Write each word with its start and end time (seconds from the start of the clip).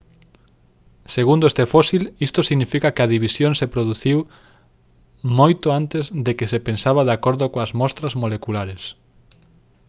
«segundo 1.15 1.45
este 1.51 1.63
fósil 1.73 2.03
isto 2.27 2.41
significa 2.49 2.93
que 2.95 3.03
a 3.03 3.11
división 3.15 3.51
se 3.59 3.71
produciu 3.73 4.17
moito 5.39 5.67
antes 5.81 6.03
do 6.25 6.31
que 6.37 6.49
se 6.51 6.63
pensaba 6.67 7.05
de 7.07 7.13
acordo 7.17 7.51
coas 7.53 7.71
mostras 7.81 8.13
moleculares 8.21 8.83